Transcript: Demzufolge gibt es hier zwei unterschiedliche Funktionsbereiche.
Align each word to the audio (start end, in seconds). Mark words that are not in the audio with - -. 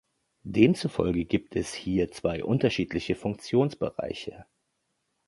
Demzufolge 0.47 1.25
gibt 1.25 1.55
es 1.55 1.75
hier 1.75 2.09
zwei 2.11 2.43
unterschiedliche 2.43 3.13
Funktionsbereiche. 3.13 4.47